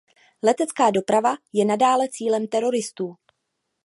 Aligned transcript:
Letecká 0.43 0.91
doprava 0.91 1.35
je 1.53 1.65
nadále 1.65 2.07
cílem 2.09 2.47
teroristů. 2.47 3.15